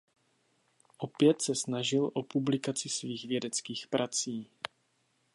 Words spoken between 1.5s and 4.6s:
snažil o publikaci svých vědeckých prací.